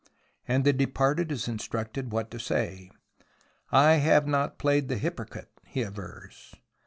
[0.47, 2.89] And the departed is instructed what to say."
[3.71, 6.55] I have not played the hypocrite," he avers.